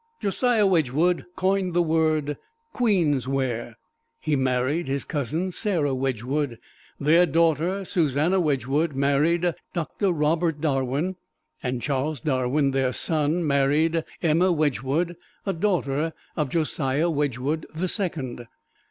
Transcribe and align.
Josiah 0.19 0.65
Wedgwood 0.65 1.27
coined 1.35 1.75
the 1.75 1.81
word 1.83 2.37
"queensware." 2.73 3.75
He 4.19 4.35
married 4.35 4.87
his 4.87 5.05
cousin, 5.05 5.51
Sarah 5.51 5.93
Wedgwood. 5.93 6.57
Their 6.99 7.27
daughter, 7.27 7.85
Susannah 7.85 8.39
Wedgwood, 8.39 8.95
married 8.95 9.53
Doctor 9.73 10.11
Robert 10.11 10.59
Darwin, 10.59 11.17
and 11.61 11.83
Charles 11.83 12.19
Darwin, 12.19 12.71
their 12.71 12.93
son, 12.93 13.45
married 13.45 14.03
Emma 14.23 14.51
Wedgwood, 14.51 15.17
a 15.45 15.53
daughter 15.53 16.13
of 16.35 16.49
Josiah 16.49 17.11
Wedgwood 17.11 17.67
the 17.75 17.87
Second. 17.87 18.47